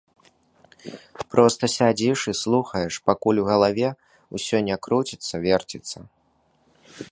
[1.33, 3.89] Проста сядзіш і слухаеш, пакуль ў галаве
[4.37, 5.97] ўсё ужо не круціцца-верціцца.